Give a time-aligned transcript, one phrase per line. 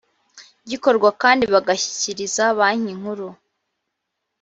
[0.69, 3.27] gikorwa kandi bagashyikiriza banki nkuru